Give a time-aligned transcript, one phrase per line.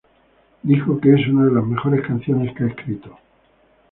[0.63, 3.19] Dijo que es una de las mejores canciones que ha escrito.